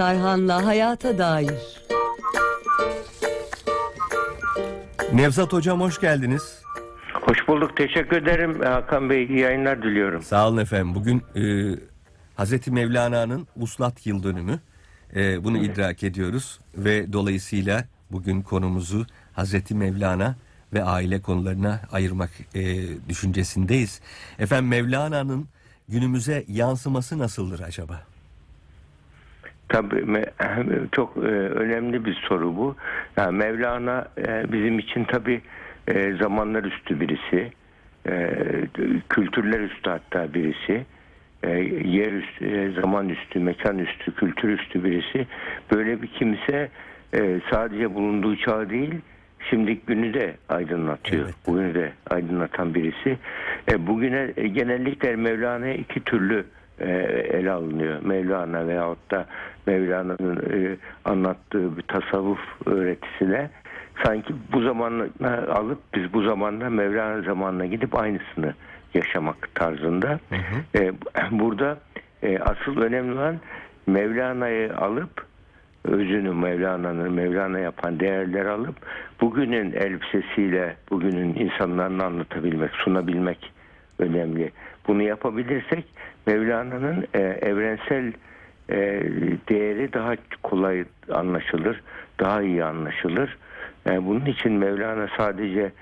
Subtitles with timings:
[0.00, 1.82] Tarhan'la Hayata Dair
[5.12, 6.62] Nevzat Hocam hoş geldiniz.
[7.12, 7.76] Hoş bulduk.
[7.76, 9.24] Teşekkür ederim Hakan Bey.
[9.24, 10.22] İyi yayınlar diliyorum.
[10.22, 10.94] Sağ olun efendim.
[10.94, 11.42] Bugün e,
[12.34, 14.60] Hazreti Mevlana'nın Uslat Yıl Dönümü.
[15.16, 20.36] E, bunu idrak ediyoruz ve dolayısıyla bugün konumuzu Hazreti Mevlana
[20.72, 22.62] ve aile konularına ayırmak e,
[23.08, 24.00] düşüncesindeyiz.
[24.38, 25.48] Efendim Mevlana'nın
[25.88, 28.09] günümüze yansıması nasıldır acaba?
[29.70, 30.24] Tabii
[30.92, 32.76] çok e, önemli bir soru bu.
[33.16, 35.40] Yani Mevlana e, bizim için tabii
[35.88, 37.52] e, zamanlar üstü birisi,
[39.08, 40.84] kültürler üstü hatta birisi,
[41.84, 45.26] yer üstü, zaman üstü, mekan üstü, kültür üstü birisi.
[45.72, 46.68] Böyle bir kimse
[47.50, 48.94] sadece bulunduğu çağ değil,
[49.50, 51.24] şimdiki günü de aydınlatıyor.
[51.24, 51.34] Evet.
[51.46, 53.18] Bugünü de aydınlatan birisi.
[53.78, 56.44] Bugüne genellikle Mevlana'ya iki türlü
[56.80, 58.02] ele alınıyor.
[58.02, 59.26] Mevlana veyahut da
[59.66, 63.50] Mevlana'nın e, anlattığı bir tasavvuf öğretisine
[64.04, 65.06] sanki bu zamanla
[65.54, 68.54] alıp biz bu zamanla Mevlana zamanına gidip aynısını
[68.94, 70.20] yaşamak tarzında.
[70.74, 70.92] E,
[71.30, 71.78] burada
[72.22, 73.36] e, asıl önemli olan
[73.86, 75.26] Mevlana'yı alıp
[75.84, 78.76] özünü Mevlana'nın Mevlana yapan değerler alıp
[79.20, 83.52] bugünün elbisesiyle bugünün insanlarını anlatabilmek, sunabilmek
[83.98, 84.52] önemli.
[84.90, 85.84] Bunu yapabilirsek
[86.26, 88.12] Mevlana'nın e, evrensel
[88.70, 88.76] e,
[89.48, 91.82] değeri daha kolay anlaşılır,
[92.20, 93.36] daha iyi anlaşılır.
[93.86, 95.72] E, bunun için Mevlana sadece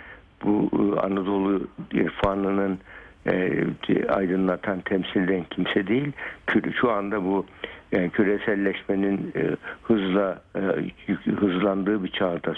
[0.44, 2.78] bu e, Anadolu irfanının
[3.26, 3.64] e,
[4.08, 6.12] aydınlatan temsilden kimse değil.
[6.80, 7.46] Şu anda bu
[7.92, 10.60] yani küreselleşmenin e, hızla e,
[11.30, 12.54] hızlandığı bir çağda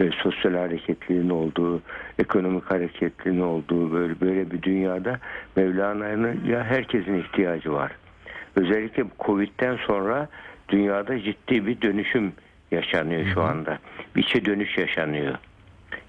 [0.00, 1.82] ve sosyal hareketliliğin olduğu,
[2.18, 5.18] ekonomik hareketliliğin olduğu böyle böyle bir dünyada
[5.56, 7.92] Mevlana'nın ya herkesin ihtiyacı var.
[8.56, 10.28] Özellikle Covid'den sonra
[10.68, 12.32] dünyada ciddi bir dönüşüm
[12.70, 13.78] yaşanıyor şu anda.
[14.16, 15.34] Bir içe dönüş yaşanıyor.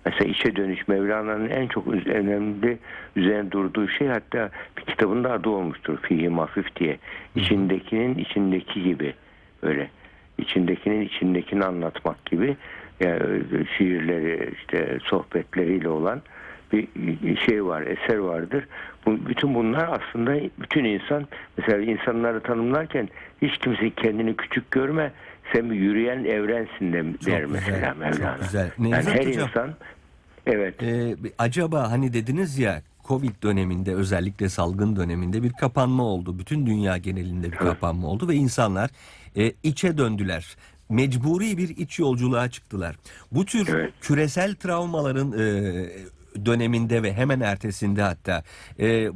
[0.06, 2.78] Mesela içe dönüş Mevlana'nın en çok önemli
[3.16, 6.98] üzerine durduğu şey hatta bir kitabında adı olmuştur Fihi Mafif diye.
[7.36, 9.14] İçindekinin içindeki gibi
[9.62, 9.90] öyle.
[10.38, 12.58] İçindekinin içindekini anlatmak gibi
[13.00, 13.44] yani
[13.78, 16.22] şiirleri işte sohbetleriyle olan
[16.74, 18.68] bir şey var, eser vardır.
[19.06, 21.28] Bu, bütün bunlar aslında bütün insan
[21.58, 23.10] mesela insanları tanımlarken
[23.42, 25.12] hiç kimse kendini küçük görme.
[25.54, 28.38] Sen bir yürüyen evrensin de Çok der güzel, mesela çok Mevlana.
[28.38, 28.72] güzel.
[28.78, 29.48] Yani Nevzat her Hocam.
[29.48, 29.74] insan
[30.46, 36.40] evet Ee, acaba hani dediniz ya Covid döneminde özellikle salgın döneminde bir kapanma oldu.
[36.40, 38.90] Bütün dünya genelinde bir kapanma oldu ve insanlar
[39.38, 40.56] e, içe döndüler.
[40.90, 42.96] Mecburi bir iç yolculuğa çıktılar.
[43.32, 43.94] Bu tür Evet.
[44.02, 45.44] küresel travmaların e,
[46.46, 48.44] döneminde ve hemen ertesinde hatta
[48.80, 49.10] e,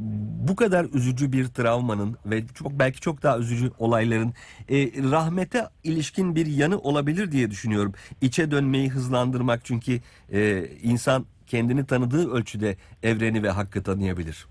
[0.47, 4.33] bu kadar üzücü bir travmanın ve çok belki çok daha üzücü olayların
[4.69, 4.75] e,
[5.11, 7.93] rahmete ilişkin bir yanı olabilir diye düşünüyorum.
[8.21, 9.99] İçe dönmeyi hızlandırmak çünkü
[10.33, 14.47] e, insan kendini tanıdığı ölçüde evreni ve hakkı tanıyabilir.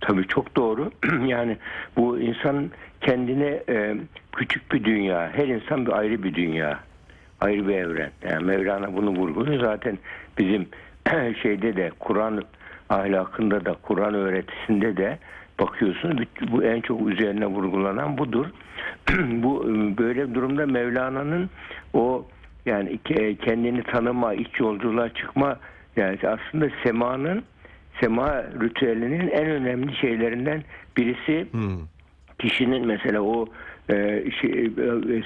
[0.00, 0.90] Tabii çok doğru.
[1.26, 1.56] yani
[1.96, 2.70] bu insan
[3.00, 3.96] kendine e,
[4.32, 5.30] küçük bir dünya.
[5.34, 6.80] Her insan bir ayrı bir dünya.
[7.40, 8.10] Ayrı bir evren.
[8.30, 9.64] Yani Mevlana bunu vurguluyor.
[9.64, 9.98] Zaten
[10.38, 10.68] bizim
[11.42, 12.42] şeyde de Kur'an
[12.88, 15.18] ahlakında da Kur'an öğretisinde de
[15.60, 18.46] bakıyorsunuz bu- en çok üzerine vurgulanan budur.
[19.18, 21.50] bu e, böyle durumda Mevlana'nın
[21.94, 22.26] o
[22.66, 25.56] yani ke- kendini tanıma, iç yolculuğa çıkma
[25.96, 27.44] yani aslında semanın
[28.00, 30.62] sema ritüelinin en önemli şeylerinden
[30.96, 31.78] birisi Hmm.
[32.38, 33.46] kişinin mesela o
[33.90, 34.70] e, şey, e,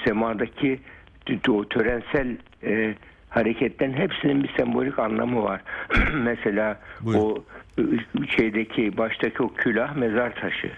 [0.05, 0.79] semadaki
[1.27, 2.95] t- o törensel e,
[3.37, 5.61] hareketten hepsinin bir sembolik anlamı var.
[6.15, 7.21] mesela Buyurun.
[7.21, 7.45] o
[8.37, 10.71] şeydeki baştaki o külah mezar taşı,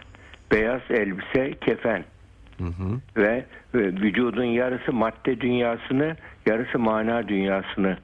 [0.53, 2.05] beyaz elbise kefen
[2.59, 3.01] Hı hı.
[3.17, 7.97] ve vücudun yarısı madde dünyasını, yarısı mana dünyasını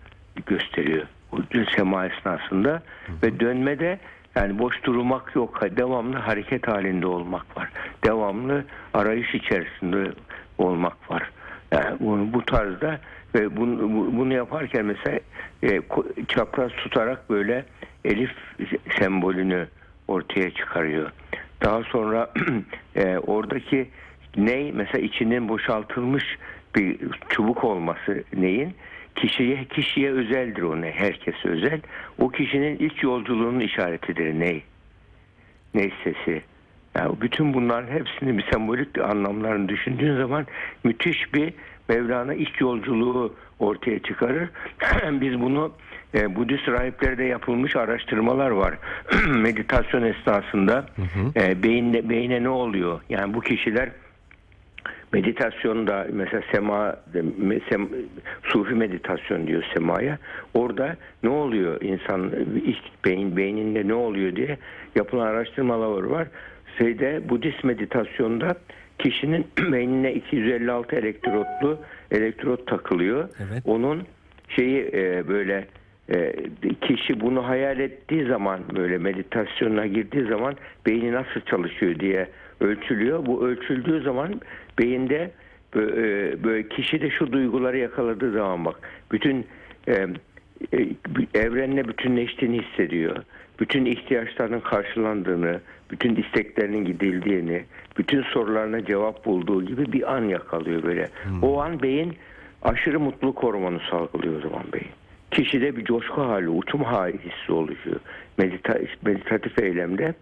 [0.47, 1.06] gösteriyor.
[1.32, 1.38] O
[1.76, 2.82] sema esnasında
[3.22, 3.98] ve dönmede
[4.36, 5.60] yani boş durmak yok.
[5.76, 7.71] Devamlı hareket halinde olmak var.
[8.04, 10.12] Devamlı arayış içerisinde
[10.59, 11.31] olmak var.
[11.72, 13.01] Yani bunu, bu tarzda
[13.34, 15.21] ve bunu, bu- bunu yaparken mesela
[15.63, 15.81] e,
[16.28, 17.65] çapraz tutarak böyle
[18.04, 18.31] elif
[18.98, 19.69] sembolünü
[20.09, 21.10] ortaya çıkarıyor.
[21.63, 22.31] Daha sonra
[22.97, 23.89] e, oradaki
[24.36, 26.25] ney mesela içinin boşaltılmış
[26.77, 26.98] bir
[27.28, 28.75] çubuk olması neyin?
[29.16, 31.80] Kişiye kişiye özeldir o ne herkese özel.
[32.19, 34.63] O kişinin iç yolculuğunun işaretidir ney
[35.75, 36.42] ney sesi.
[36.98, 40.47] Yani bütün bunların hepsini bir sembolik anlamlarını düşündüğün zaman
[40.84, 41.54] müthiş bir
[41.89, 44.48] Mevlana iç yolculuğu ortaya çıkarır.
[45.21, 45.72] Biz bunu
[46.15, 48.75] e, Budist rahiplerde yapılmış araştırmalar var.
[49.28, 50.86] Meditasyon esnasında
[51.36, 53.01] e, beyinde, beyne ne oluyor?
[53.09, 53.91] Yani bu kişiler
[55.13, 56.97] meditasyonda mesela sema
[57.69, 57.89] sem,
[58.42, 60.19] sufi meditasyon diyor semaya.
[60.54, 62.33] Orada ne oluyor insan
[62.66, 64.59] iç beyin beyninde ne oluyor diye
[64.95, 66.28] yapılan araştırmalar var.
[66.78, 68.54] Şeyde Budist meditasyonda
[68.98, 71.78] kişinin beynine 256 elektrotlu
[72.10, 73.28] elektrot takılıyor.
[73.38, 73.62] Evet.
[73.64, 74.02] Onun
[74.48, 75.66] şeyi e, böyle
[76.08, 76.32] e,
[76.80, 80.56] kişi bunu hayal ettiği zaman böyle meditasyona girdiği zaman
[80.86, 82.28] beyni nasıl çalışıyor diye
[82.60, 83.26] ölçülüyor.
[83.26, 84.41] Bu ölçüldüğü zaman
[84.78, 85.30] beyinde
[85.74, 88.76] bö- e, böyle kişi de şu duyguları yakaladığı zaman bak
[89.12, 89.46] bütün
[89.88, 90.06] e,
[90.72, 90.88] e,
[91.34, 93.16] evrenle bütünleştiğini hissediyor.
[93.60, 95.60] Bütün ihtiyaçlarının karşılandığını,
[95.94, 97.64] bütün isteklerinin gidildiğini,
[97.98, 101.08] bütün sorularına cevap bulduğu gibi bir an yakalıyor böyle.
[101.42, 102.12] O an beyin
[102.62, 104.88] aşırı mutluluk hormonu salgılıyor o zaman beyin.
[105.30, 108.00] Kişide bir coşku hali, uçum hali hissi oluşuyor
[108.38, 110.14] medita meditatif eylemde.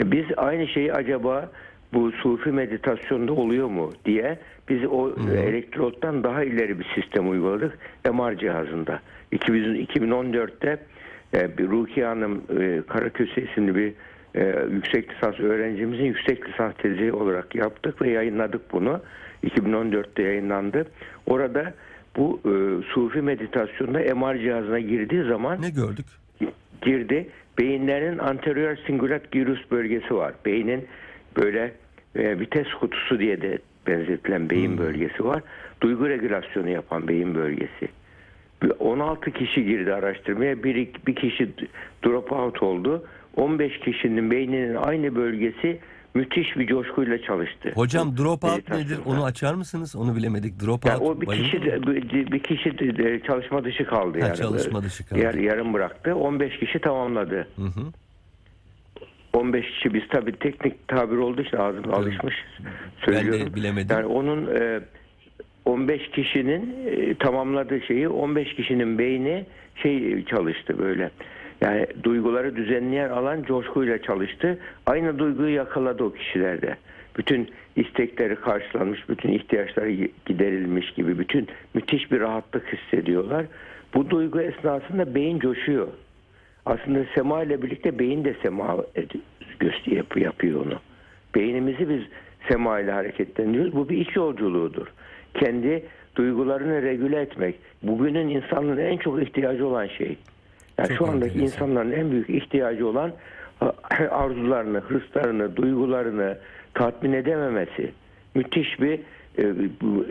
[0.00, 1.50] E, Biz aynı şeyi acaba
[1.92, 4.38] bu sufi meditasyonda oluyor mu diye
[4.68, 7.78] biz o elektrottan daha ileri bir sistem uyguladık
[8.12, 9.00] MR cihazında.
[9.32, 10.78] 2000, 2014'te
[11.34, 13.92] e, bir Rukiye Hanım e, Karaköse isimli bir
[14.34, 19.00] e, yüksek lisans öğrencimizin yüksek lisans tezi olarak yaptık ve yayınladık bunu.
[19.44, 20.86] 2014'te yayınlandı.
[21.26, 21.74] Orada
[22.16, 22.52] bu e,
[22.92, 26.06] sufi meditasyonda MR cihazına girdiği zaman Ne gördük?
[26.82, 27.28] girdi.
[27.58, 30.32] Beyinlerin anterior singulat gyrus bölgesi var.
[30.46, 30.84] Beynin
[31.36, 31.72] böyle
[32.16, 35.42] e, vites kutusu diye de benzetilen beyin bölgesi var.
[35.80, 37.88] Duygu regülasyonu yapan beyin bölgesi.
[38.62, 40.62] Bir 16 kişi girdi araştırmaya.
[40.64, 41.48] Bir, bir kişi
[42.04, 43.04] drop out oldu.
[43.36, 45.78] 15 kişinin beyninin aynı bölgesi
[46.14, 47.72] müthiş bir coşkuyla çalıştı.
[47.74, 48.98] Hocam dropout nedir?
[49.06, 49.96] Onu açar mısınız?
[49.96, 50.60] Onu bilemedik.
[50.60, 50.86] Dropout.
[50.86, 51.82] Yani o bir kişi de,
[52.32, 54.36] bir- kişi de çalışma dışı kaldı Ha, yani.
[54.36, 55.20] çalışma dışı kaldı.
[55.20, 56.14] Yar, yarım bıraktı.
[56.14, 57.48] 15 kişi tamamladı.
[57.56, 57.82] Hı hı.
[59.32, 62.34] 15 kişi biz tabii teknik tabir olduğu için ağzım alışmış
[63.04, 63.54] söylüyorum.
[63.54, 63.96] bilemedim.
[63.96, 64.80] Yani onun e,
[65.64, 69.46] 15 kişinin e, tamamladığı şeyi 15 kişinin beyni
[69.82, 71.10] şey çalıştı böyle.
[71.62, 74.58] Yani duyguları düzenleyen alan coşkuyla çalıştı.
[74.86, 76.76] Aynı duyguyu yakaladı o kişilerde.
[77.18, 79.90] Bütün istekleri karşılanmış, bütün ihtiyaçları
[80.26, 83.46] giderilmiş gibi bütün müthiş bir rahatlık hissediyorlar.
[83.94, 85.88] Bu duygu esnasında beyin coşuyor.
[86.66, 88.84] Aslında sema ile birlikte beyin de sema
[90.16, 90.78] yapıyor onu.
[91.34, 92.02] Beynimizi biz
[92.48, 93.76] sema ile hareketlendiriyoruz.
[93.76, 94.86] Bu bir iç yolculuğudur.
[95.34, 95.84] Kendi
[96.16, 97.54] duygularını regüle etmek.
[97.82, 100.16] Bugünün insanlığın en çok ihtiyacı olan şey.
[100.78, 101.68] Yani Çok şu andaki enteresan.
[101.68, 103.12] insanların en büyük ihtiyacı olan
[104.10, 106.38] arzularını, hırslarını, duygularını
[106.74, 107.92] tatmin edememesi.
[108.34, 109.00] Müthiş bir
[109.38, 109.42] e,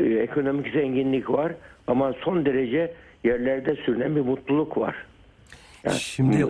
[0.06, 1.54] e, ekonomik zenginlik var
[1.88, 2.94] ama son derece
[3.24, 4.96] yerlerde sürünen bir mutluluk var.
[5.84, 6.46] Yani Şimdi-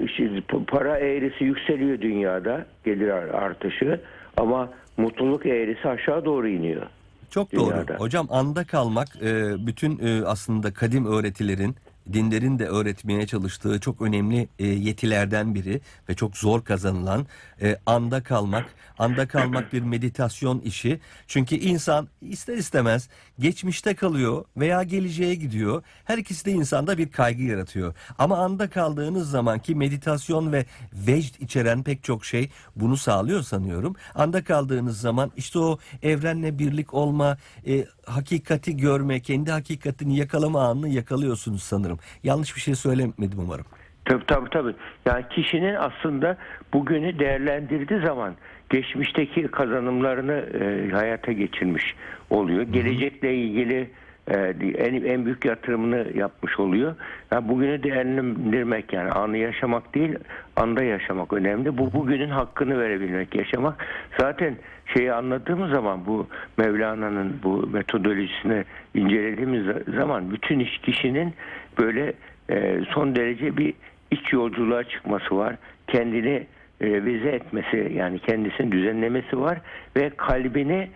[0.67, 3.99] para eğrisi yükseliyor dünyada gelir artışı
[4.37, 6.81] ama mutluluk eğrisi aşağı doğru iniyor.
[7.29, 7.71] Çok doğru.
[7.71, 7.95] dünyada.
[7.95, 11.75] Hocam anda kalmak e, bütün e, aslında kadim öğretilerin
[12.13, 17.27] dinlerin de öğretmeye çalıştığı çok önemli e, yetilerden biri ve çok zor kazanılan
[17.61, 18.65] e, anda kalmak.
[18.97, 20.99] Anda kalmak bir meditasyon işi.
[21.27, 23.09] Çünkü insan ister istemez
[23.39, 25.83] geçmişte kalıyor veya geleceğe gidiyor.
[26.05, 27.95] Her ikisi de insanda bir kaygı yaratıyor.
[28.17, 33.95] Ama anda kaldığınız zaman ki meditasyon ve vecd içeren pek çok şey bunu sağlıyor sanıyorum.
[34.15, 37.37] Anda kaldığınız zaman işte o evrenle birlik olma,
[37.67, 41.99] e, hakikati görme, kendi hakikatini yakalama anını yakalıyorsunuz sanırım.
[42.23, 43.65] Yanlış bir şey söylemedim umarım.
[44.05, 44.73] Tabii tabii tabii.
[45.05, 46.37] Yani kişinin aslında
[46.73, 48.35] bugünü değerlendirdiği zaman
[48.69, 51.95] geçmişteki kazanımlarını e, hayata geçirmiş
[52.29, 52.61] oluyor.
[52.61, 53.89] Gelecekle ilgili
[54.27, 54.37] e,
[54.77, 56.95] en, en büyük yatırımını yapmış oluyor.
[57.31, 60.15] Yani bugünü değerlendirmek yani anı yaşamak değil,
[60.55, 61.77] anda yaşamak önemli.
[61.77, 63.85] Bu bugünün hakkını verebilmek, yaşamak.
[64.19, 64.55] Zaten
[64.93, 66.27] şeyi anladığımız zaman bu
[66.57, 69.65] Mevlana'nın bu metodolojisini incelediğimiz
[69.97, 71.33] zaman bütün iş kişinin
[71.79, 72.13] böyle
[72.49, 73.73] e, son derece bir
[74.11, 75.55] iç yolculuğa çıkması var.
[75.87, 76.47] Kendini
[76.81, 79.61] revize etmesi yani kendisini düzenlemesi var
[79.97, 80.89] ve kalbini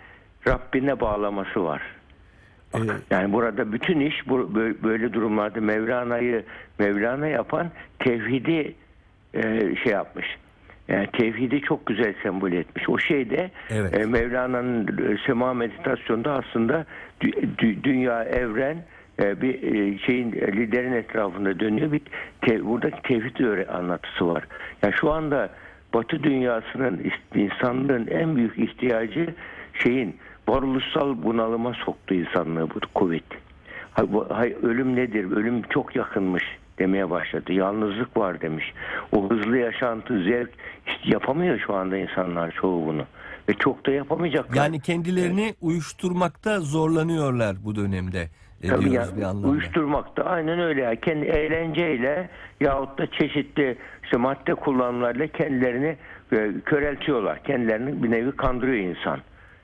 [0.47, 1.81] Rabbine bağlaması var.
[2.75, 2.79] Ee,
[3.11, 6.43] Yani burada bütün iş bu, bö- böyle durumlarda Mevlana'yı
[6.79, 8.75] Mevlana yapan tevhidi
[9.33, 9.41] e,
[9.83, 10.25] şey yapmış.
[10.87, 12.89] Yani tevhidi çok güzel sembol etmiş.
[12.89, 13.97] O şey de Evet.
[13.99, 16.85] e, Mevlana'nın e, sema meditasyonda aslında
[17.21, 18.77] dü- dü- dünya, evren
[19.19, 21.91] bir e, şeyin e, liderin etrafında dönüyor.
[21.91, 22.01] Bir
[22.41, 24.43] te, buradaki tevhid anlatısı var.
[24.83, 25.49] Yani şu anda
[25.93, 29.33] Batı dünyasının insanlığın en büyük ihtiyacı
[29.83, 30.15] şeyin
[30.47, 33.23] varoluşsal bunalıma soktu insanlığı bu Covid.
[33.91, 35.31] Ha- bu- hay- ölüm nedir?
[35.31, 36.43] Ölüm çok yakınmış
[36.79, 37.53] demeye başladı.
[37.53, 38.73] Yalnızlık var demiş.
[39.11, 40.49] O hızlı yaşantı, zevk
[40.87, 43.05] işte yapamıyor şu anda insanlar çoğu bunu.
[43.49, 44.55] Ve çok da yapamayacaklar.
[44.55, 48.29] Yani kendilerini uyuşturmakta zorlanıyorlar bu dönemde.
[48.69, 49.47] Tabii yani bir anlamda.
[49.47, 50.81] uyuşturmakta aynen öyle.
[50.81, 52.29] Yani kendi eğlenceyle
[52.59, 55.95] yahut da çeşitli işte madde kullanımlarıyla kendilerini
[56.31, 57.43] e, köreltiyorlar.
[57.43, 59.19] Kendilerini bir nevi kandırıyor insan.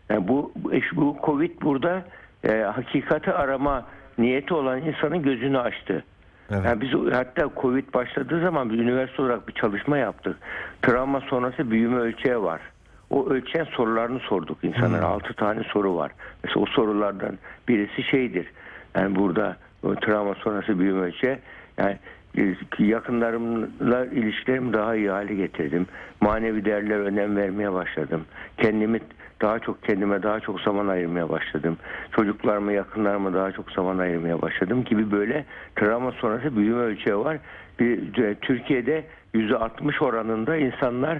[0.09, 0.51] Yani bu
[0.95, 2.03] bu- Covid burada
[2.43, 3.85] e, hakikati arama
[4.17, 6.03] niyeti olan insanın gözünü açtı.
[6.51, 6.65] Evet.
[6.65, 10.37] Yani biz hatta Covid başladığı zaman biz üniversite olarak bir çalışma yaptık.
[10.81, 12.61] Travma sonrası büyüme ölçeği var.
[13.09, 15.05] O ölçeğin sorularını sorduk insanlara.
[15.05, 16.11] Altı tane soru var.
[16.43, 18.47] Mesela o sorulardan birisi şeydir.
[18.95, 19.57] Yani burada
[20.01, 21.37] travma sonrası büyüme ölçeği
[21.77, 21.97] yani
[22.37, 25.87] e, yakınlarımla ilişkilerimi daha iyi hale getirdim.
[26.21, 28.25] Manevi değerlere önem vermeye başladım.
[28.57, 28.99] Kendimi
[29.41, 31.77] daha çok kendime daha çok zaman ayırmaya başladım.
[32.11, 35.45] Çocuklarıma, yakınlarıma daha çok zaman ayırmaya başladım gibi böyle
[35.75, 37.37] travma sonrası büyüme ölçeği var.
[37.79, 41.19] Bir, e, Türkiye'de %60 oranında insanlar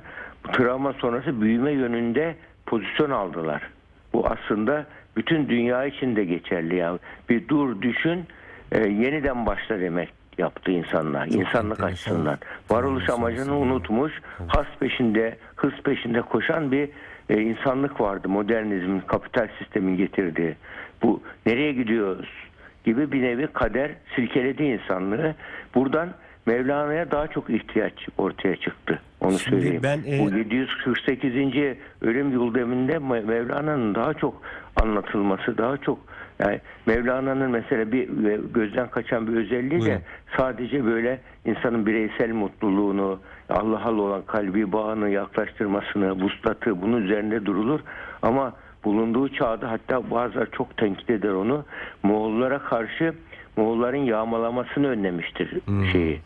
[0.53, 2.35] travma sonrası büyüme yönünde
[2.65, 3.61] pozisyon aldılar.
[4.13, 4.85] Bu aslında
[5.15, 6.75] bütün dünya için de geçerli.
[6.75, 6.99] Yani
[7.29, 8.25] bir dur düşün
[8.71, 11.27] e, yeniden başla demek yaptı insanlar.
[11.27, 11.87] İnsanlık enteresan.
[11.87, 12.37] açısından.
[12.69, 16.89] Varoluş Enteresan amacını unutmuş, has peşinde, hız peşinde koşan bir
[17.29, 18.29] e, insanlık vardı.
[18.29, 20.55] Modernizmin, kapital sistemin getirdiği.
[21.03, 22.29] Bu nereye gidiyoruz
[22.83, 25.35] gibi bir nevi kader silkeledi insanlığı.
[25.75, 26.09] Buradan
[26.45, 29.01] Mevlana'ya daha çok ihtiyaç ortaya çıktı.
[29.21, 29.81] Onu Şimdi söyleyeyim.
[29.83, 31.77] ben, e, Bu 748.
[32.01, 34.41] ölüm yıl deminde Me- Mevlana'nın daha çok
[34.83, 35.99] anlatılması, daha çok
[36.39, 39.85] yani Mevlana'nın mesela bir e, gözden kaçan bir özelliği Buyurun.
[39.85, 40.01] de
[40.37, 43.19] sadece böyle insanın bireysel mutluluğunu,
[43.49, 47.79] Allah'a olan kalbi bağını yaklaştırmasını, vuslatı bunun üzerinde durulur.
[48.21, 51.65] Ama bulunduğu çağda hatta bazıları çok tenkit eder onu.
[52.03, 53.13] Moğollara karşı
[53.57, 55.51] Moğolların yağmalamasını önlemiştir
[55.91, 56.19] şeyi.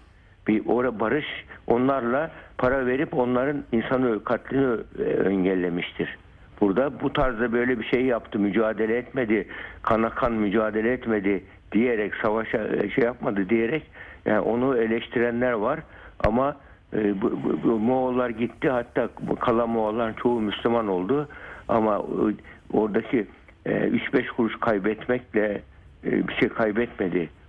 [0.48, 1.26] Bir ora barış
[1.68, 6.18] onlarla para verip onların insanı katlini e, engellemiştir.
[6.62, 9.48] Burada bu tarzda böyle bir şey yaptı, mücadele etmedi,
[9.82, 13.84] kana kan mücadele etmedi diyerek savaşa e, şey yapmadı diyerek
[14.26, 15.80] yani onu eleştirenler var.
[16.28, 16.56] Ama
[16.94, 19.10] e, bu, bu, bu Moğollar gitti hatta
[19.40, 21.30] kalan Moğolların çoğu Müslüman oldu.
[21.68, 22.24] Ama e,
[22.78, 23.28] oradaki
[23.66, 25.62] e, 3-5 kuruş kaybetmekle
[26.06, 27.20] e, bir şey kaybetmedi.
[27.20, 27.45] e,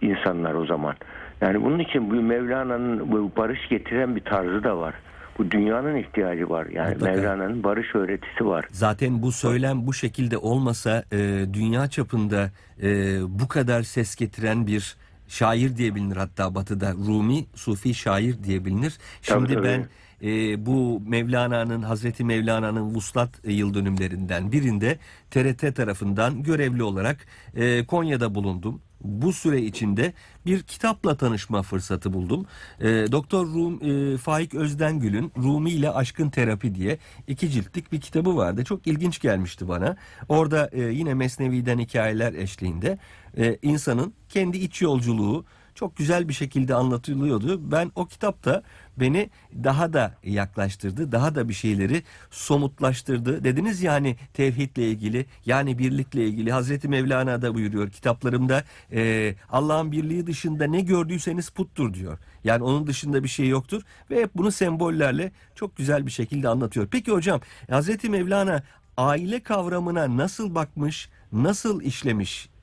[0.00, 0.94] insanlar o zaman.
[1.40, 4.94] Yani bunun için bu Mevlana'nın bu barış getiren bir tarzı da var.
[5.38, 6.66] Bu dünyanın ihtiyacı var.
[6.66, 7.12] Yani Mutlaka.
[7.12, 8.64] Mevlana'nın barış öğretisi var.
[8.70, 12.50] Zaten bu söylem bu şekilde olmasa e, dünya çapında
[12.82, 12.88] e,
[13.28, 14.96] bu kadar ses getiren bir
[15.28, 18.98] şair diye bilinir hatta batıda Rumi Sufi şair diye bilinir.
[19.22, 19.86] Şimdi Tabii, ben
[20.24, 24.98] e, bu Mevlana'nın Hazreti Mevlana'nın vuslat yıl dönümlerinden birinde
[25.30, 27.26] TRT tarafından görevli olarak
[27.56, 28.80] e, Konya'da bulundum.
[29.04, 30.12] Bu süre içinde
[30.46, 32.46] bir kitapla tanışma fırsatı buldum.
[32.80, 38.36] E, Doktor Rum, e, Faik Özdengül'ün Rumi ile Aşkın Terapi diye iki ciltlik bir kitabı
[38.36, 38.64] vardı.
[38.64, 39.96] Çok ilginç gelmişti bana.
[40.28, 42.98] Orada e, yine Mesnevi'den hikayeler eşliğinde
[43.36, 47.70] e, insanın kendi iç yolculuğu çok güzel bir şekilde anlatılıyordu.
[47.70, 48.62] Ben o kitapta
[48.96, 49.30] beni
[49.64, 53.44] daha da yaklaştırdı, daha da bir şeyleri somutlaştırdı.
[53.44, 56.52] Dediniz yani tevhidle ilgili, yani birlikle ilgili.
[56.52, 62.18] Hazreti Mevlana da buyuruyor kitaplarımda e, Allah'ın birliği dışında ne gördüyseniz puttur diyor.
[62.44, 66.88] Yani onun dışında bir şey yoktur ve hep bunu sembollerle çok güzel bir şekilde anlatıyor.
[66.90, 67.40] Peki hocam
[67.70, 68.62] Hazreti Mevlana
[68.96, 72.53] aile kavramına nasıl bakmış, nasıl işlemiş?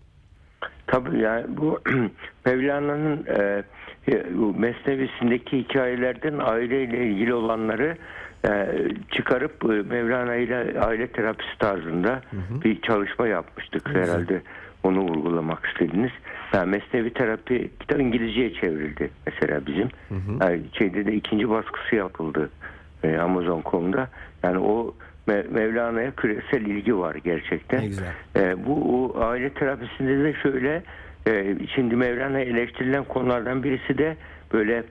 [0.92, 1.80] Tabii yani bu
[2.46, 3.64] Mevlana'nın e,
[4.12, 4.24] e,
[4.58, 7.98] Mesnevisindeki hikayelerden aileyle ilgili olanları
[8.46, 8.68] e,
[9.12, 12.22] çıkarıp e, Mevlana ile aile terapisi tarzında
[12.64, 14.42] bir çalışma yapmıştık herhalde.
[14.84, 16.12] Onu vurgulamak istediniz.
[16.54, 19.88] Yani Mesnevi terapi kitap İngilizceye çevrildi mesela bizim.
[20.42, 22.50] Yani şeyde de ikinci baskısı yapıldı
[23.04, 24.08] e, Amazon.com'da.
[24.44, 24.96] Yani o
[25.28, 27.82] Mevlana'ya küresel ilgi var gerçekten.
[27.82, 28.14] Ne güzel.
[28.36, 30.84] E, bu aile terapisinde de şöyle
[31.28, 34.18] e, şimdi Mevlana eleştirilen konulardan birisi de
[34.54, 34.84] böyle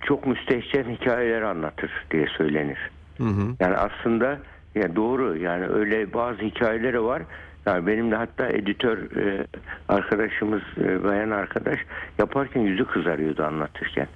[0.00, 2.90] çok müstehcen hikayeler anlatır diye söylenir.
[3.18, 3.56] Hı hı.
[3.60, 4.38] Yani aslında
[4.74, 7.22] ya doğru yani öyle bazı hikayeleri var.
[7.66, 9.46] Yani benim de hatta editör e,
[9.88, 11.78] arkadaşımız e, bayan arkadaş
[12.18, 14.06] yaparken yüzü kızarıyordu anlatırken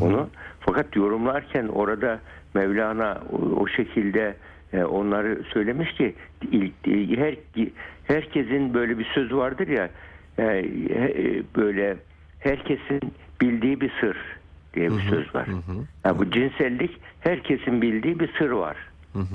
[0.00, 0.28] onu.
[0.60, 2.18] Fakat yorumlarken orada
[2.54, 4.34] Mevlana o, o şekilde
[4.74, 6.14] onları söylemiş ki
[6.52, 6.72] ilk,
[7.18, 7.34] her
[8.04, 9.90] herkesin böyle bir söz vardır ya
[10.38, 11.96] e, e, böyle
[12.38, 13.00] herkesin
[13.40, 14.16] bildiği bir sır
[14.74, 15.46] diye bir söz var.
[16.04, 18.76] Yani bu cinsellik herkesin bildiği bir sır var.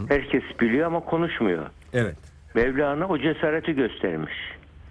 [0.09, 1.65] Herkes biliyor ama konuşmuyor.
[1.93, 2.15] Evet.
[2.55, 4.33] Mevlana o cesareti göstermiş.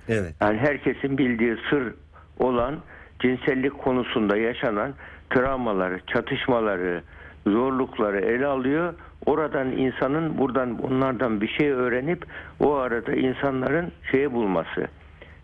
[0.09, 0.35] Evet.
[0.41, 1.95] Yani herkesin bildiği sır
[2.39, 2.81] olan
[3.21, 4.95] cinsellik konusunda yaşanan
[5.31, 7.03] travmaları, çatışmaları,
[7.47, 8.95] zorlukları ele alıyor.
[9.27, 12.27] Oradan insanın buradan onlardan bir şey öğrenip
[12.61, 14.87] o arada insanların şeye bulması.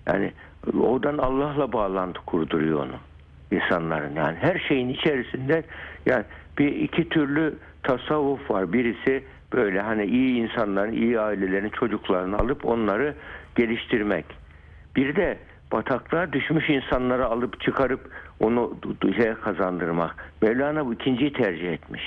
[0.06, 0.32] Yani
[0.80, 2.96] oradan Allah'la bağlantı kurduruyor onu
[3.50, 5.64] insanların yani her şeyin içerisinde
[6.06, 6.24] yani
[6.58, 8.72] bir iki türlü tasavvuf var.
[8.72, 13.14] Birisi böyle hani iyi insanların, iyi ailelerin çocuklarını alıp onları
[13.56, 14.24] geliştirmek.
[14.96, 15.38] Bir de
[15.72, 18.00] bataklığa düşmüş insanları alıp çıkarıp
[18.40, 18.76] onu
[19.16, 20.32] şeye kazandırmak.
[20.42, 22.02] Mevlana bu ikinciyi tercih etmiş.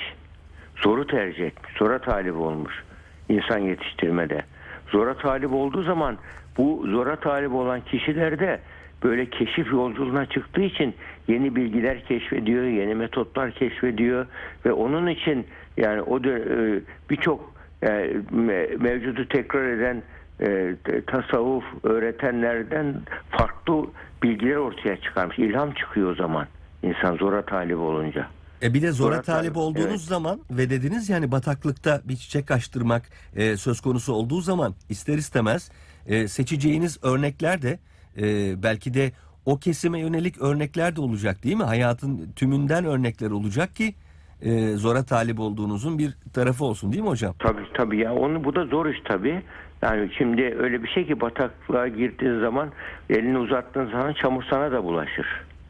[0.76, 1.72] Zoru tercih etmiş.
[1.78, 2.82] Zora talip olmuş
[3.28, 4.42] insan yetiştirmede.
[4.90, 6.18] Zora talip olduğu zaman
[6.58, 8.60] bu zora talip olan kişilerde
[9.02, 10.94] böyle keşif yolculuğuna çıktığı için
[11.28, 14.26] yeni bilgiler keşfediyor, yeni metotlar keşfediyor
[14.66, 15.46] ve onun için
[15.76, 17.86] yani o e, birçok e,
[18.34, 20.02] me- mevcudu tekrar eden
[20.42, 23.86] e, tasavvuf öğretenlerden farklı
[24.22, 25.38] bilgiler ortaya çıkarmış.
[25.38, 26.46] İlham çıkıyor o zaman
[26.82, 28.26] insan zora talip olunca.
[28.62, 30.00] E bir de zora Zora talip talip, olduğunuz evet.
[30.00, 33.02] zaman ve dediniz yani bataklıkta bir çiçek açtırmak
[33.36, 35.70] e, söz konusu olduğu zaman ister istemez
[36.06, 37.78] e, seçeceğiniz örnekler de
[38.16, 38.22] e,
[38.62, 39.12] belki de
[39.46, 41.62] o kesime yönelik örnekler de olacak değil mi?
[41.62, 43.94] Hayatın tümünden örnekler olacak ki
[44.42, 47.34] e, zora talip olduğunuzun bir tarafı olsun değil mi hocam?
[47.38, 49.42] Tabii tabii ya onu bu da zor iş tabii.
[49.82, 52.70] Yani şimdi öyle bir şey ki bataklığa girdiğin zaman
[53.10, 55.26] elini uzattığın zaman çamur sana da bulaşır.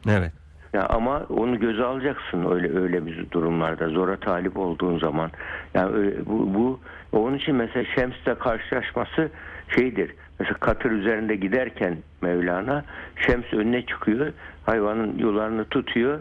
[0.09, 0.31] Evet.
[0.73, 5.31] Ya ama onu göze alacaksın öyle öyle bir durumlarda zora talip olduğun zaman.
[5.73, 6.79] Yani öyle- bu, bu
[7.11, 9.29] onun için mesela Şems'le karşılaşması
[9.75, 10.15] şeydir.
[10.39, 12.83] Mesela katır üzerinde giderken Mevlana
[13.15, 14.33] Şems önüne çıkıyor.
[14.65, 16.19] Hayvanın yularını tutuyor.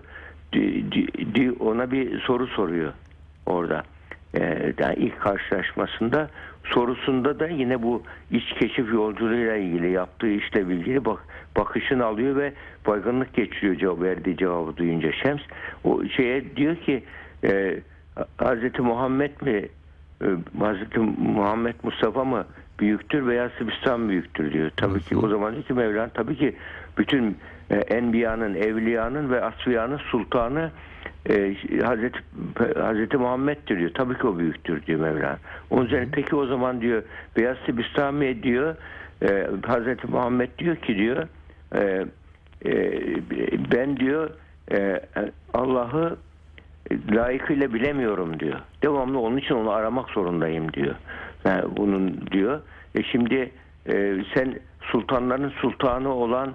[0.52, 2.92] Di- di- di- ona bir soru soruyor
[3.46, 3.82] orada.
[4.34, 6.28] Ee, yani ilk karşılaşmasında
[6.64, 11.19] sorusunda da yine bu iç keşif yolculuğuyla ilgili yaptığı işle ilgili bak
[11.57, 12.52] bakışını alıyor ve
[12.87, 15.40] baygınlık geçiriyor cevap verdiği cevabı duyunca Şems.
[15.85, 17.04] O şeye diyor ki
[17.45, 17.81] e,
[18.37, 19.69] Hazreti Muhammed mi
[20.23, 20.26] e,
[20.59, 22.47] Hazreti Muhammed Mustafa mı
[22.81, 24.71] büyüktür veya Sibistan büyüktür diyor.
[24.76, 26.57] Tabii ki o zaman diyor ki Mevlana tabii ki
[26.99, 27.37] bütün
[27.71, 30.70] e, enbiyanın, evliyanın ve asfiyanın sultanı
[31.29, 32.18] e, Hazreti
[32.81, 33.90] Hazreti Muhammed'dir diyor.
[33.94, 35.38] Tabii ki o büyüktür diyor Mevlana.
[35.70, 37.03] Onun üzerine peki o zaman diyor
[37.37, 38.77] Beyaz Sibistani diyor
[39.23, 41.27] e, Hazreti Muhammed diyor ki diyor
[41.75, 42.07] e,
[42.66, 43.01] e,
[43.73, 44.31] ben diyor
[44.73, 45.01] e,
[45.55, 46.16] Allah'ı
[47.12, 48.61] layıkıyla bilemiyorum diyor.
[48.83, 50.94] Devamlı onun için onu aramak zorundayım diyor.
[51.44, 52.61] Yani bunun diyor.
[52.94, 53.50] E şimdi
[53.87, 56.55] e, sen sultanların sultanı olan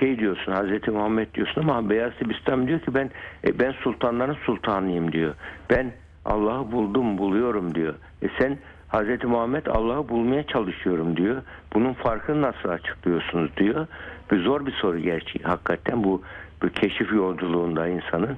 [0.00, 3.10] şey diyorsun Hazreti Muhammed diyorsun ama Beyaz Sibistan diyor ki ben
[3.46, 5.34] e, ben sultanların sultanıyım diyor.
[5.70, 5.92] Ben
[6.24, 7.94] Allah'ı buldum buluyorum diyor.
[8.22, 11.42] E sen Hazreti Muhammed Allah'ı bulmaya çalışıyorum diyor.
[11.74, 13.86] Bunun farkını nasıl açıklıyorsunuz diyor.
[14.30, 15.42] Bir zor bir soru gerçi.
[15.42, 16.22] Hakikaten bu,
[16.62, 18.36] bu keşif yolculuğunda insanın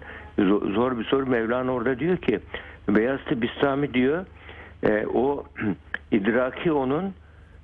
[0.74, 1.26] zor, bir soru.
[1.26, 2.40] Mevlana orada diyor ki
[2.88, 4.26] Beyazıt Bistami diyor
[4.82, 5.44] e, o
[6.10, 7.14] idraki onun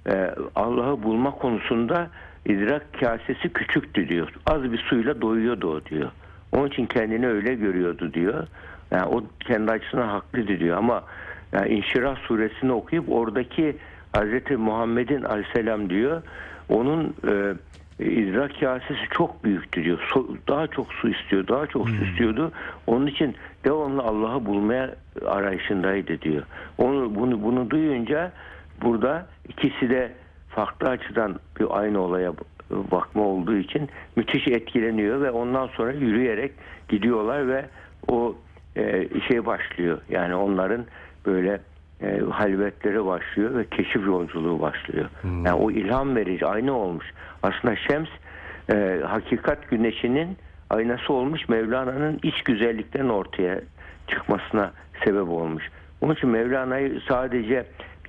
[0.09, 2.11] e, Allah'ı bulma konusunda
[2.47, 4.33] idrak kasesi küçüktü diyor.
[4.47, 6.11] Az bir suyla doyuyordu o diyor.
[6.53, 8.47] Onun için kendini öyle görüyordu diyor.
[8.91, 11.05] Yani o kendi açısından haklıydı diyor ama
[11.53, 13.77] yani İnşirah suresini okuyup oradaki
[14.13, 16.23] Hazreti Muhammed'in aleyhisselam diyor
[16.69, 17.55] onun e,
[18.05, 20.13] idrak kasesi çok büyüktü diyor.
[20.49, 22.53] Daha çok su istiyor, daha çok su istiyordu.
[22.87, 23.35] Onun için
[23.65, 24.95] devamlı Allah'ı bulmaya
[25.27, 26.43] arayışındaydı diyor.
[26.79, 28.33] Onu bunu bunu duyunca
[28.83, 30.13] burada ikisi de
[30.49, 32.33] farklı açıdan bir aynı olaya
[32.71, 36.53] bakma olduğu için müthiş etkileniyor ve ondan sonra yürüyerek
[36.89, 37.65] gidiyorlar ve
[38.09, 38.37] o
[38.77, 39.99] e, şey başlıyor.
[40.09, 40.85] Yani onların
[41.27, 41.61] böyle
[42.03, 45.09] e, halvetleri başlıyor ve keşif yolculuğu başlıyor.
[45.25, 47.07] Yani o ilham verici aynı olmuş.
[47.43, 48.09] Aslında Şems
[48.73, 50.37] e, hakikat güneşinin
[50.71, 53.61] aynası olmuş Mevlana'nın iç güzelliklerin ortaya
[54.09, 54.73] çıkmasına
[55.05, 55.71] sebep olmuş.
[56.01, 57.67] Onun için Mevlana'yı sadece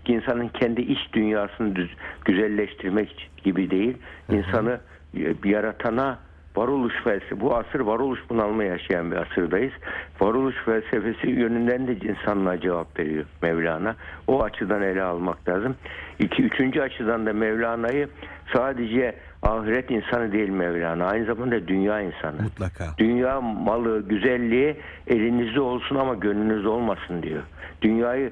[0.07, 1.89] insanın kendi iç dünyasını düz,
[2.25, 3.97] güzelleştirmek gibi değil,
[4.29, 4.79] insanı
[5.17, 6.19] e, yaratana
[6.55, 9.73] varoluş felsefesi, bu asır varoluş bunalma yaşayan bir asırdayız.
[10.21, 13.95] Varoluş felsefesi yönünden de insanlığa cevap veriyor Mevlana.
[14.27, 15.75] O açıdan ele almak lazım.
[16.19, 18.07] İki, üçüncü açıdan da Mevlana'yı
[18.53, 21.05] sadece ahiret insanı değil Mevlana.
[21.05, 22.41] Aynı zamanda dünya insanı.
[22.41, 22.85] Mutlaka.
[22.97, 24.75] Dünya malı, güzelliği
[25.07, 27.43] elinizde olsun ama gönlünüzde olmasın diyor.
[27.81, 28.31] Dünyayı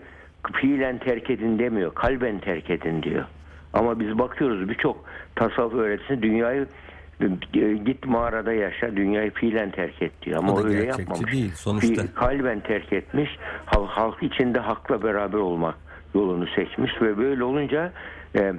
[0.53, 3.23] fiilen terk edin demiyor, kalben terk edin diyor.
[3.73, 5.05] Ama biz bakıyoruz birçok
[5.35, 6.67] tasavvuf öğretisinde dünyayı
[7.85, 10.37] git mağarada yaşa, dünyayı fiilen terk et diyor.
[10.39, 11.31] Ama O öyle yapmamış.
[11.31, 12.13] değil, sonuçta.
[12.15, 13.29] Kalben terk etmiş,
[13.65, 15.75] halk, halk içinde hakla beraber olmak
[16.15, 17.91] yolunu seçmiş ve böyle olunca
[18.35, 18.53] e,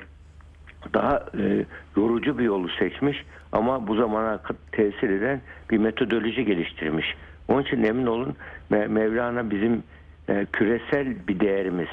[0.94, 1.64] daha e,
[1.96, 4.40] yorucu bir yolu seçmiş ama bu zamana
[4.72, 7.06] tesir eden bir metodoloji geliştirmiş.
[7.48, 8.36] Onun için emin olun
[8.70, 9.82] Me- Mevlana bizim
[10.28, 11.88] e, küresel bir değerimiz.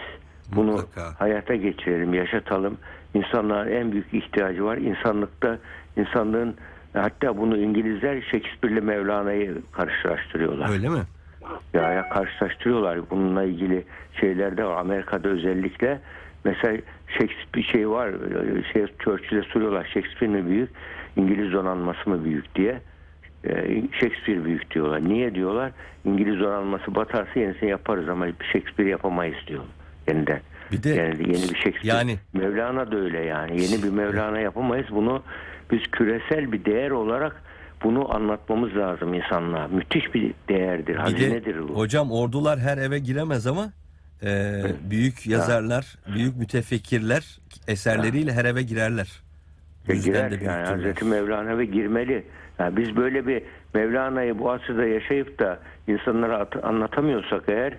[0.56, 1.20] Bunu Mutlaka.
[1.20, 2.78] hayata geçirelim, yaşatalım.
[3.14, 4.78] İnsanların en büyük ihtiyacı var.
[4.78, 5.58] İnsanlıkta
[5.98, 6.56] insanlığın
[6.94, 10.70] hatta bunu İngilizler Shakespeare'le Mevlana'yı karşılaştırıyorlar.
[10.70, 11.02] Öyle mi?
[11.74, 13.86] Ya, karşılaştırıyorlar bununla ilgili
[14.20, 14.78] şeylerde var.
[14.78, 16.00] Amerika'da özellikle
[16.44, 18.10] mesela Shakespeare şey var
[18.74, 20.70] şey Churchill'e soruyorlar Shakespeare mi büyük
[21.16, 22.82] İngiliz donanması mı büyük diye
[23.46, 25.04] Ee, Shakespeare büyük diyorlar.
[25.04, 25.72] Niye diyorlar?
[26.06, 29.64] İngiliz donanması batarsa yenisini yaparız ama Shakespeare yapamayız diyor
[30.10, 30.41] yeniden.
[30.72, 31.88] Bir de Yani yeni bir Shakespeare.
[31.98, 33.62] yani- Mevlana da öyle yani.
[33.62, 34.88] Yeni bir Mevlana yapamayız.
[34.91, 35.24] Bunu
[35.72, 37.43] biz küresel bir değer olarak
[37.84, 39.67] bunu anlatmamız lazım insanlığa.
[39.67, 41.78] Müthiş bir değerdir, hazinedir bu.
[41.78, 43.69] hocam ordular her eve giremez ama
[44.24, 49.10] e, büyük yazarlar, büyük mütefekkirler eserleriyle her eve girerler.
[49.88, 50.67] Yüzden girer de yani.
[50.67, 52.24] Hazreti Mevlana ve girmeli.
[52.60, 53.41] Yani biz böyle bir
[53.74, 57.74] Mevlana'yı bu asırda yaşayıp da insanlara at- anlatamıyorsak eğer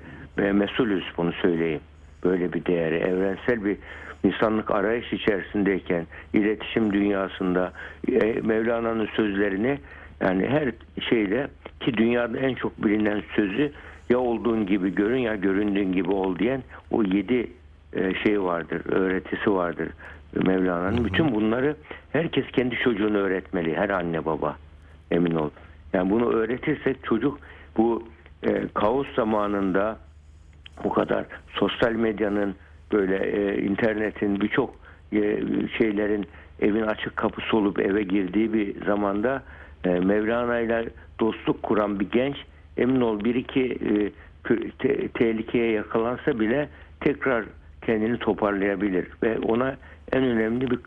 [0.53, 1.81] mesulüz bunu söyleyeyim.
[2.25, 3.77] Böyle bir değeri evrensel bir
[4.25, 7.73] insanlık arayış içerisindeyken iletişim dünyasında
[8.09, 9.79] e, Mevlana'nın sözlerini
[10.21, 10.73] yani her
[11.09, 11.49] şeyle
[11.81, 13.73] ki dünyada en çok bilinen sözü
[14.11, 17.51] ya olduğun gibi görün ya göründüğün gibi ol diyen o yedi
[17.93, 19.89] e, şey vardır, öğretisi vardır
[20.35, 21.05] Mevlana'nın.
[21.05, 21.77] Bütün bunları
[22.13, 24.57] herkes kendi çocuğunu öğretmeli, her anne baba
[25.11, 25.51] emin ol.
[25.93, 27.39] Yani bunu öğretirsek çocuk
[27.77, 28.09] bu
[28.43, 29.99] e, kaos zamanında
[30.85, 32.55] bu kadar sosyal medyanın
[32.93, 34.75] böyle e, internetin birçok
[35.13, 35.41] e,
[35.79, 36.27] şeylerin
[36.61, 39.43] evin açık kapısı olup eve girdiği bir zamanda
[39.85, 40.89] e, Mevlana ile
[41.21, 42.37] dostluk kuran bir genç
[42.77, 44.13] emin ol bir iki e,
[44.79, 46.69] te- tehlikeye yakalansa bile
[47.01, 47.45] tekrar
[47.83, 49.77] kendini toparlayabilir ve ona
[50.13, 50.79] en önemli bir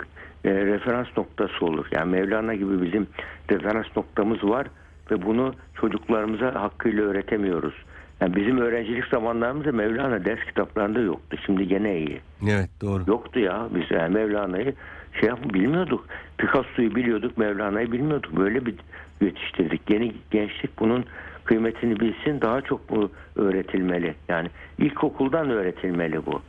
[0.45, 1.85] e, referans noktası olur.
[1.91, 3.07] Yani Mevlana gibi bizim
[3.51, 4.67] referans noktamız var
[5.11, 7.73] ve bunu çocuklarımıza hakkıyla öğretemiyoruz.
[8.21, 11.37] Yani bizim öğrencilik zamanlarımızda Mevlana ders kitaplarında yoktu.
[11.45, 12.21] Şimdi gene iyi.
[12.49, 13.03] Evet doğru.
[13.07, 13.67] Yoktu ya.
[13.75, 14.73] Biz yani Mevlana'yı
[15.19, 16.05] şey yap bilmiyorduk.
[16.37, 18.37] Picasso'yu biliyorduk, Mevlana'yı bilmiyorduk.
[18.37, 18.75] Böyle bir
[19.21, 19.89] yetiştirdik.
[19.89, 21.05] Yeni gençlik bunun
[21.43, 22.41] kıymetini bilsin.
[22.41, 24.15] Daha çok bu öğretilmeli.
[24.29, 24.47] Yani
[24.77, 26.41] ilkokuldan öğretilmeli bu.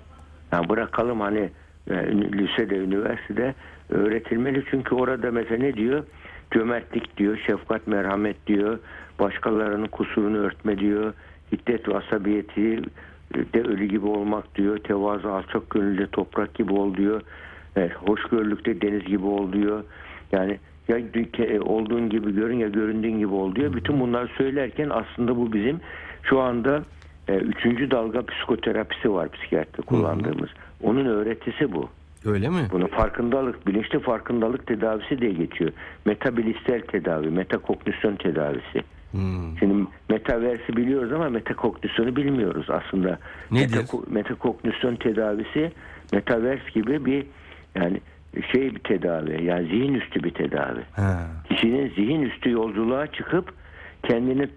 [0.53, 1.50] Yani bırakalım hani
[1.90, 3.55] e, lisede, üniversitede
[3.90, 4.64] öğretilmeli.
[4.70, 6.05] Çünkü orada mesela ne diyor?
[6.50, 8.79] Cömertlik diyor, şefkat, merhamet diyor.
[9.18, 11.14] Başkalarının kusurunu örtme diyor.
[11.55, 12.83] Hiddet ve asabiyeti
[13.55, 14.79] de ölü gibi olmak diyor.
[14.79, 17.21] Tevazu alçak gönüllü toprak gibi ol diyor.
[17.77, 19.85] Evet, hoşgörülükte deniz gibi ol diyor.
[20.33, 23.73] Yani ya dü- olduğun gibi görün ya göründüğün gibi ol diyor.
[23.73, 25.81] Bütün bunları söylerken aslında bu bizim
[26.23, 26.83] şu anda
[27.29, 30.51] e, üçüncü dalga psikoterapisi var psikiyatri kullandığımız.
[30.83, 31.88] Onun öğretisi bu.
[32.27, 32.69] Öyle mi?
[32.73, 35.71] Bunu farkındalık, bilinçli farkındalık tedavisi diye geçiyor.
[36.05, 38.83] Metabilistel tedavi, metakognisyon tedavisi.
[39.14, 39.59] Hmm.
[39.59, 43.18] Şimdi metaversi biliyoruz ama metakognisyonu bilmiyoruz aslında.
[43.50, 43.77] Nedir?
[43.77, 45.72] Metako- metakognisyon tedavisi
[46.12, 47.27] metavers gibi bir
[47.74, 48.00] yani
[48.53, 49.44] şey bir tedavi.
[49.44, 50.81] Yani zihin üstü bir tedavi.
[50.92, 51.20] Ha.
[51.48, 53.53] Kişinin zihin üstü yolculuğa çıkıp
[54.03, 54.48] kendini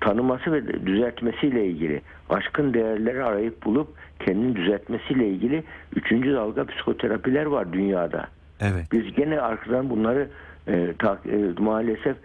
[0.00, 3.88] tanıması ve düzeltmesiyle ilgili aşkın değerleri arayıp bulup
[4.26, 5.62] kendini düzeltmesiyle ilgili
[5.96, 8.26] üçüncü dalga psikoterapiler var dünyada.
[8.60, 8.86] Evet.
[8.92, 10.28] Biz gene arkadan bunları
[10.68, 12.16] e, ta- e, maalesef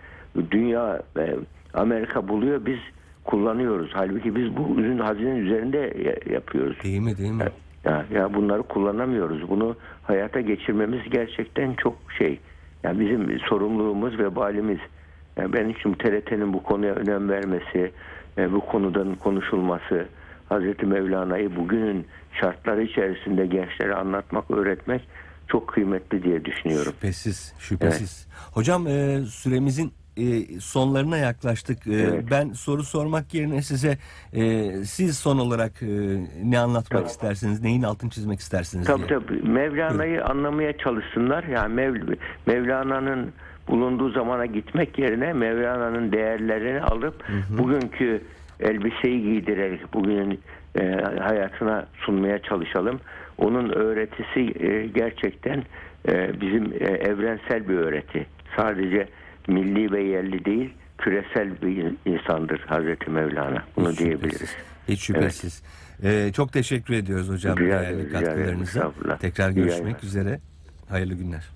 [0.51, 1.35] dünya e,
[1.75, 2.79] Amerika buluyor biz
[3.23, 3.89] kullanıyoruz.
[3.93, 6.77] Halbuki biz bu ürün hazinenin üzerinde ya- yapıyoruz.
[6.83, 7.43] Değil mi değil mi?
[7.85, 9.49] Ya, ya bunları kullanamıyoruz.
[9.49, 12.39] Bunu hayata geçirmemiz gerçekten çok şey.
[12.83, 14.79] Yani bizim sorumluluğumuz ve balimiz.
[15.37, 17.91] Yani ben için TRT'nin bu konuya önem vermesi,
[18.37, 20.05] e, bu konudan konuşulması,
[20.49, 22.05] Hazreti Mevlana'yı bugünün
[22.41, 25.01] şartları içerisinde gençlere anlatmak, öğretmek
[25.47, 26.91] çok kıymetli diye düşünüyorum.
[26.93, 28.27] Şüphesiz, şüphesiz.
[28.53, 31.87] Hocam e, süremizin e, sonlarına yaklaştık.
[31.87, 32.23] E, Evet.
[32.31, 33.97] Ben soru sormak yerine size
[34.33, 35.87] e, siz son olarak e,
[36.43, 37.05] ne anlatmak Tamam.
[37.05, 39.19] istersiniz, neyin altını çizmek istersiniz Tabii diye.
[39.19, 39.41] tabii.
[39.41, 41.43] Mevlana'yı anlamaya çalışsınlar.
[41.43, 42.15] Yani Mev-
[42.47, 43.31] Mevlana'nın
[43.67, 48.21] bulunduğu zamana gitmek yerine Mevlana'nın değerlerini alıp bugünkü
[48.59, 50.39] elbiseyi giydirerek bugünün
[50.79, 50.81] e,
[51.21, 52.99] hayatına sunmaya çalışalım.
[53.37, 55.63] Onun öğretisi e, gerçekten
[56.09, 58.25] e, bizim e, evrensel bir öğreti.
[58.57, 59.07] Sadece
[59.47, 63.63] milli ve yerli değil, küresel bir insandır Hazreti Mevlana.
[63.75, 64.31] Bunu Hiç diyebiliriz.
[64.33, 64.55] şüphesiz.
[64.87, 65.63] Hiç şüphesiz.
[66.03, 68.91] E, çok teşekkür ediyoruz hocam Rica değerli rica katkılarınıza.
[69.19, 70.39] Tekrar görüşmek üzere.
[70.89, 71.54] Hayırlı günler.